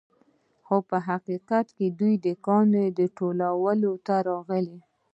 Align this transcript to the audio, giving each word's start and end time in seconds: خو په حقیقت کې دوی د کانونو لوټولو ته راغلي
خو 0.65 0.77
په 0.89 0.97
حقیقت 1.07 1.67
کې 1.77 1.87
دوی 1.99 2.13
د 2.25 2.27
کانونو 2.47 2.93
لوټولو 2.97 3.91
ته 4.05 4.15
راغلي 4.29 4.79